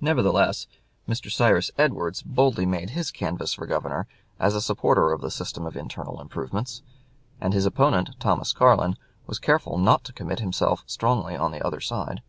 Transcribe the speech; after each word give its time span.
Nevertheless, 0.00 0.66
Mr. 1.06 1.30
Cyrus 1.30 1.70
Edwards 1.76 2.22
boldly 2.22 2.64
made 2.64 2.88
his 2.96 3.10
canvass 3.10 3.52
for 3.52 3.66
Governor 3.66 4.06
as 4.40 4.54
a 4.54 4.62
supporter 4.62 5.12
of 5.12 5.20
the 5.20 5.30
system 5.30 5.66
of 5.66 5.76
internal 5.76 6.18
improvements, 6.18 6.80
and 7.42 7.52
his 7.52 7.66
opponent, 7.66 8.18
Thomas 8.18 8.54
Carlin, 8.54 8.96
was 9.26 9.38
careful 9.38 9.76
not 9.76 10.02
to 10.04 10.14
commit 10.14 10.40
himself 10.40 10.82
strongly 10.86 11.36
on 11.36 11.52
the 11.52 11.60
other 11.60 11.82
side. 11.82 12.22